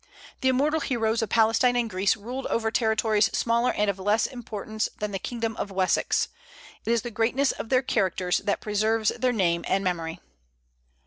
[0.39, 4.89] The immortal heroes of Palestine and Greece ruled over territories smaller and of less importance
[4.97, 6.27] than the kingdom of Wessex.
[6.83, 10.19] It is the greatness of their characters that preserves their name and memory.